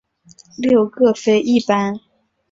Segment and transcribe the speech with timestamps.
[0.57, 1.99] 六各飞一班。